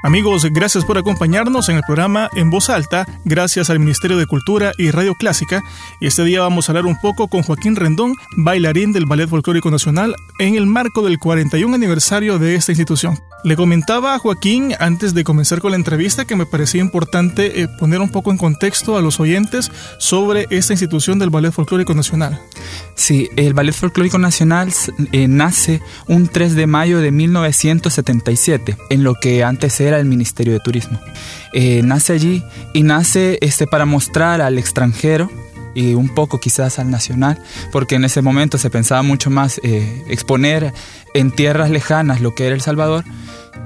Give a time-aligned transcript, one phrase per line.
[0.00, 4.70] Amigos, gracias por acompañarnos en el programa En Voz Alta, gracias al Ministerio de Cultura
[4.78, 5.64] y Radio Clásica.
[6.00, 10.14] Este día vamos a hablar un poco con Joaquín Rendón, bailarín del Ballet Folclórico Nacional,
[10.38, 13.18] en el marco del 41 aniversario de esta institución.
[13.44, 17.68] Le comentaba a Joaquín antes de comenzar con la entrevista que me parecía importante eh,
[17.78, 22.40] poner un poco en contexto a los oyentes sobre esta institución del Ballet Folclórico Nacional.
[22.96, 24.72] Sí, el Ballet Folclórico Nacional
[25.12, 30.52] eh, nace un 3 de mayo de 1977, en lo que antes era el Ministerio
[30.52, 31.00] de Turismo.
[31.52, 35.30] Eh, nace allí y nace este, para mostrar al extranjero
[35.78, 37.40] y un poco quizás al nacional,
[37.70, 40.74] porque en ese momento se pensaba mucho más exponer
[41.14, 43.04] en tierras lejanas lo que era El Salvador,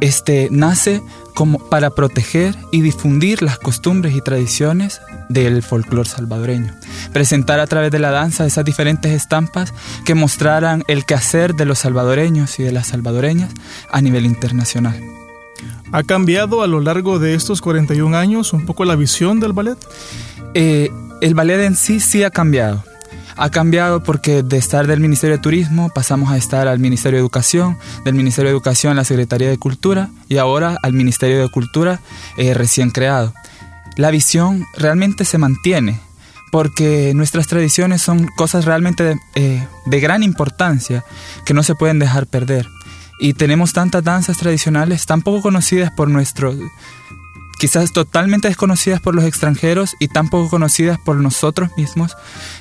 [0.00, 1.02] este nace
[1.34, 6.74] como para proteger y difundir las costumbres y tradiciones del folclore salvadoreño.
[7.12, 9.72] Presentar a través de la danza esas diferentes estampas
[10.04, 13.52] que mostraran el quehacer de los salvadoreños y de las salvadoreñas
[13.90, 15.00] a nivel internacional.
[15.92, 19.78] ¿Ha cambiado a lo largo de estos 41 años un poco la visión del ballet?
[20.54, 22.84] Eh, el ballet en sí sí ha cambiado
[23.40, 27.22] ha cambiado porque de estar del Ministerio de Turismo pasamos a estar al Ministerio de
[27.22, 31.48] Educación, del Ministerio de Educación a la Secretaría de Cultura y ahora al Ministerio de
[31.48, 32.00] Cultura
[32.36, 33.32] eh, recién creado.
[33.96, 36.00] La visión realmente se mantiene
[36.52, 41.02] porque nuestras tradiciones son cosas realmente de, eh, de gran importancia
[41.46, 42.68] que no se pueden dejar perder.
[43.20, 46.56] Y tenemos tantas danzas tradicionales tan poco conocidas por nuestros
[47.60, 52.16] quizás totalmente desconocidas por los extranjeros y tan poco conocidas por nosotros mismos,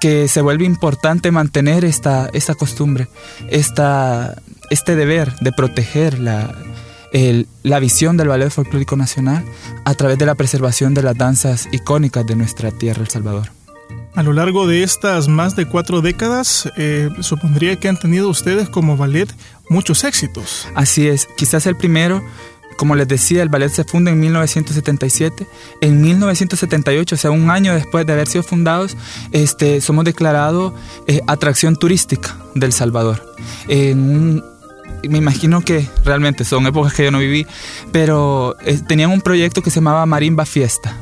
[0.00, 3.08] que se vuelve importante mantener esta, esta costumbre,
[3.50, 4.34] esta,
[4.68, 6.52] este deber de proteger la,
[7.62, 9.44] la visión del ballet folclórico nacional
[9.84, 13.52] a través de la preservación de las danzas icónicas de nuestra tierra, El Salvador.
[14.16, 18.68] A lo largo de estas más de cuatro décadas, eh, supondría que han tenido ustedes
[18.68, 19.32] como ballet
[19.68, 20.66] muchos éxitos.
[20.74, 22.20] Así es, quizás el primero
[22.80, 25.46] como les decía, el ballet se funda en 1977.
[25.82, 28.96] En 1978, o sea, un año después de haber sido fundados,
[29.32, 30.72] este, somos declarados
[31.06, 33.34] eh, atracción turística del Salvador.
[33.68, 37.46] me imagino que realmente son épocas que yo no viví,
[37.92, 40.96] pero eh, tenían un proyecto que se llamaba Marimba Fiesta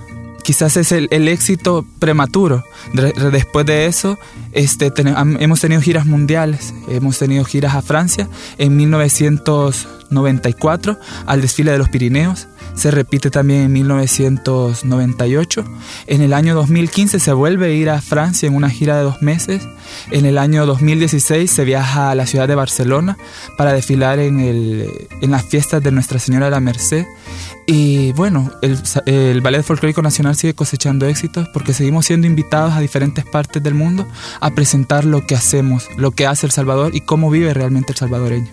[0.48, 2.64] quizás es el, éxito prematuro.
[3.30, 4.18] después de eso,
[4.58, 4.92] este,
[5.38, 11.88] hemos tenido giras mundiales, hemos tenido giras a Francia en 1994 al desfile de los
[11.88, 15.64] Pirineos, se repite también en 1998.
[16.08, 19.22] En el año 2015 se vuelve a ir a Francia en una gira de dos
[19.22, 19.62] meses.
[20.10, 23.16] En el año 2016 se viaja a la ciudad de Barcelona
[23.56, 27.06] para desfilar en, en las fiestas de Nuestra Señora de la Merced.
[27.70, 32.80] Y bueno, el, el, Ballet Folclórico Nacional sigue cosechando éxitos porque seguimos siendo invitados a
[32.80, 34.08] diferentes partes del mundo
[34.40, 37.98] a presentar lo que hacemos, lo que hace El Salvador y cómo vive realmente el
[37.98, 38.48] salvadoreño.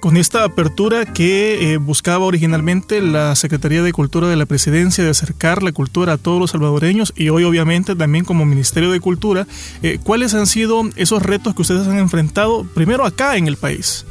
[0.00, 5.08] Con esta apertura que eh, buscaba originalmente la Secretaría de Cultura de la Presidencia de
[5.08, 9.46] acercar la cultura a todos los salvadoreños y hoy obviamente también como Ministerio de Cultura,
[9.82, 14.04] eh, ¿cuáles han sido esos retos que ustedes han enfrentado primero acá en el país?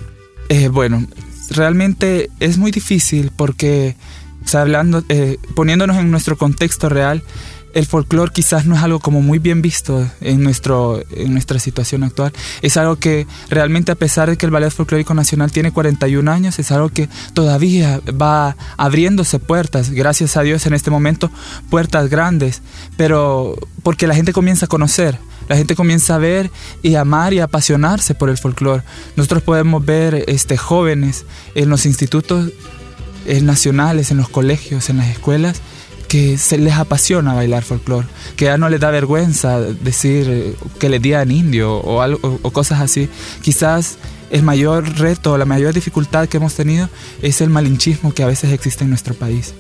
[0.50, 1.06] Eh, bueno,
[1.51, 3.95] realmente es muy difícil porque
[4.54, 7.24] hablando, eh, poniéndonos en nuestro contexto real,
[7.74, 12.04] el folclore quizás no es algo como muy bien visto en, nuestro, en nuestra situación
[12.04, 12.31] actual.
[12.62, 16.60] Es algo que realmente a pesar de que el Ballet Folclórico Nacional tiene 41 años,
[16.60, 21.31] es algo que todavía va abriéndose puertas, gracias a Dios en este momento,
[21.69, 22.62] puertas grandes,
[22.96, 25.18] pero porque la gente comienza a conocer,
[25.50, 26.51] la gente comienza a ver
[26.84, 28.84] y amar y apasionarse por el folclore.
[29.16, 31.25] Nosotros podemos ver este, jóvenes
[31.56, 32.51] en los institutos
[33.42, 35.62] nacionales, en los colegios, en las escuelas,
[36.08, 40.88] que se les apasiona bailar folclore, que ya no les da vergüenza decir eh, que
[40.88, 43.10] les digan indio o, algo, o cosas así.
[43.42, 43.98] Quizás
[44.30, 46.88] el mayor reto, la mayor dificultad que hemos tenido
[47.24, 49.56] es el malinchismo que a veces existe en nuestro país.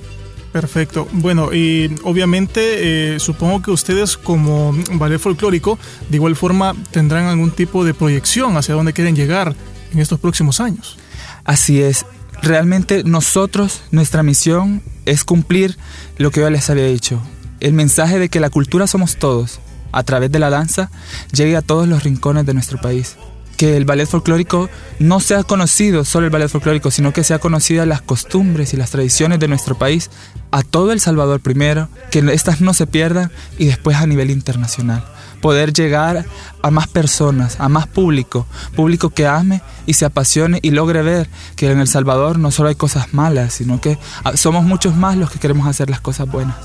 [0.51, 1.07] Perfecto.
[1.13, 7.49] Bueno, y obviamente eh, supongo que ustedes como ballet folclórico de igual forma tendrán algún
[7.49, 9.55] tipo de proyección hacia dónde quieren llegar
[9.91, 10.99] en estos próximos años.
[11.43, 12.05] Así es.
[12.41, 15.77] Realmente nosotros, nuestra misión es cumplir
[16.17, 17.21] lo que yo les había dicho.
[17.59, 19.59] El mensaje de que la cultura somos todos,
[19.91, 20.91] a través de la danza,
[21.31, 23.15] llegue a todos los rincones de nuestro país
[23.57, 24.69] que el ballet folclórico
[24.99, 28.91] no sea conocido solo el ballet folclórico, sino que sea conocida las costumbres y las
[28.91, 30.09] tradiciones de nuestro país
[30.51, 35.03] a todo El Salvador primero, que estas no se pierdan y después a nivel internacional.
[35.41, 36.25] Poder llegar
[36.61, 38.45] a más personas, a más público,
[38.75, 42.69] público que ame y se apasione y logre ver que en El Salvador no solo
[42.69, 43.97] hay cosas malas, sino que
[44.35, 46.55] somos muchos más los que queremos hacer las cosas buenas.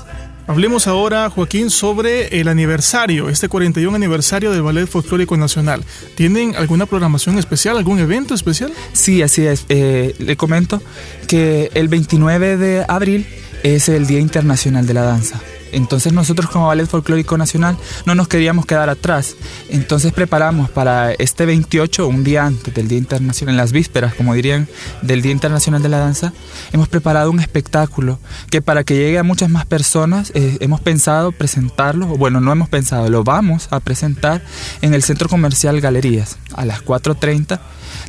[0.49, 5.83] Hablemos ahora, Joaquín, sobre el aniversario, este 41 aniversario del Ballet Folclórico Nacional.
[6.15, 8.73] ¿Tienen alguna programación especial, algún evento especial?
[8.91, 9.67] Sí, así es.
[9.69, 10.81] Eh, le comento
[11.27, 13.27] que el 29 de abril
[13.61, 15.39] es el Día Internacional de la Danza.
[15.71, 19.35] Entonces nosotros como Ballet Folclórico Nacional no nos queríamos quedar atrás.
[19.69, 24.33] Entonces preparamos para este 28, un día antes del Día Internacional, en las vísperas, como
[24.33, 24.67] dirían,
[25.01, 26.33] del Día Internacional de la Danza,
[26.71, 28.19] hemos preparado un espectáculo
[28.49, 32.69] que para que llegue a muchas más personas eh, hemos pensado presentarlo, bueno, no hemos
[32.69, 34.43] pensado, lo vamos a presentar
[34.81, 37.59] en el Centro Comercial Galerías a las 4.30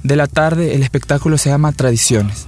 [0.03, 0.75] de la tarde.
[0.75, 2.47] El espectáculo se llama Tradiciones.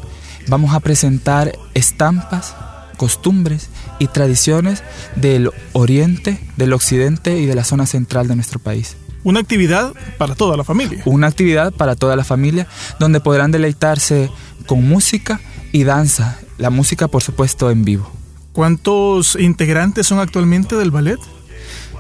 [0.49, 2.55] Vamos a presentar estampas,
[3.03, 3.69] costumbres
[3.99, 4.85] y tradiciones
[5.17, 8.97] del oriente, del occidente y de la zona central de nuestro país.
[9.25, 11.03] Una actividad para toda la familia.
[11.05, 12.69] Una actividad para toda la familia
[13.01, 14.31] donde podrán deleitarse
[14.67, 15.41] con música
[15.73, 16.39] y danza.
[16.59, 18.09] La música, por supuesto, en vivo.
[18.53, 21.19] ¿Cuántos integrantes son actualmente del ballet?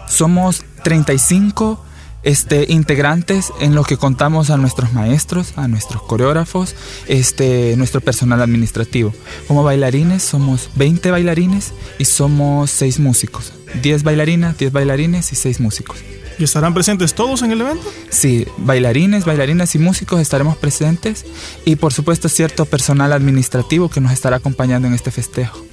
[0.06, 1.84] Somos 35
[2.22, 6.74] este, integrantes en los que contamos a nuestros maestros, a nuestros coreógrafos,
[7.06, 9.12] este, nuestro personal administrativo.
[9.48, 13.52] Como bailarines somos 20 bailarines y somos 6 músicos.
[13.82, 15.98] 10 bailarinas, 10 bailarines y 6 músicos.
[16.38, 17.92] ¿Y estarán presentes todos en el evento?
[18.08, 21.24] Sí, bailarines, bailarinas y músicos estaremos presentes
[21.64, 25.71] y por supuesto cierto personal administrativo que nos estará acompañando en este festejo.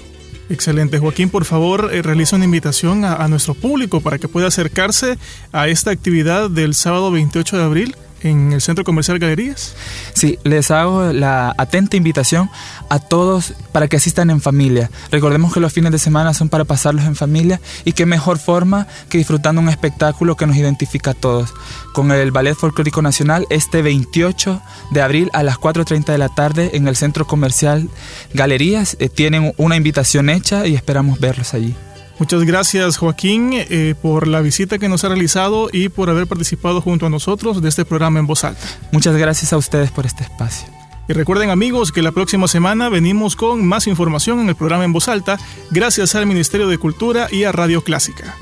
[0.49, 0.97] Excelente.
[0.97, 5.19] Joaquín, por favor, eh, realiza una invitación a, nuestro público para que pueda acercarse
[5.51, 9.75] a esta actividad del sábado 28 de abril en el Centro Comercial Galerías?
[10.13, 12.49] Sí, les hago la atenta invitación
[12.89, 14.89] a todos para que asistan en familia.
[15.11, 18.87] Recordemos que los fines de semana son para pasarlos en familia y qué mejor forma
[19.09, 21.53] que disfrutando un espectáculo que nos identifica a todos.
[21.93, 24.61] Con el Ballet Folclórico Nacional este 28
[24.91, 27.89] de abril a las 4.30 de la tarde en el Centro Comercial
[28.33, 28.97] Galerías.
[28.99, 31.75] Eh, tienen una invitación hecha y esperamos verlos allí.
[32.19, 36.81] Muchas gracias Joaquín eh, por la visita que nos ha realizado y por haber participado
[36.81, 38.61] junto a nosotros de este programa en voz alta.
[38.91, 40.67] Muchas gracias a ustedes por este espacio.
[41.07, 44.93] Y recuerden amigos que la próxima semana venimos con más información en el programa en
[44.93, 45.39] voz alta
[45.71, 48.35] gracias al Ministerio de Cultura y a Radio Clásica.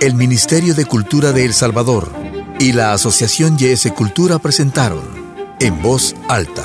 [0.00, 2.10] El Ministerio de Cultura de El Salvador
[2.58, 5.02] y la Asociación YS Cultura presentaron
[5.60, 6.64] En Voz Alta.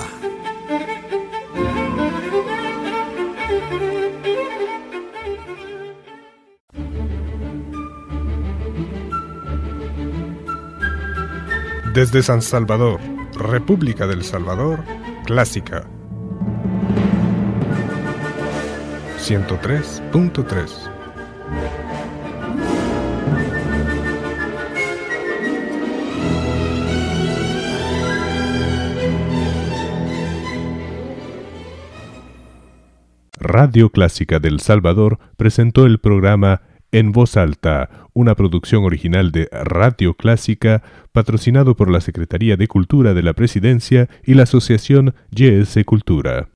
[11.94, 13.02] Desde San Salvador,
[13.34, 14.82] República del Salvador,
[15.26, 15.86] Clásica
[19.20, 20.95] 103.3
[33.58, 40.14] Radio Clásica del Salvador presentó el programa En Voz Alta, una producción original de Radio
[40.14, 40.84] Clásica,
[41.14, 46.50] patrocinado por la Secretaría de Cultura de la Presidencia y la Asociación YS Cultura.